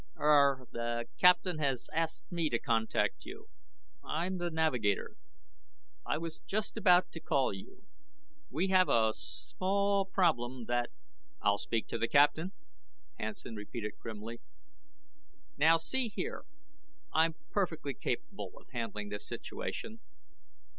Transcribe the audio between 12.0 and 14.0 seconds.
Captain," Hansen repeated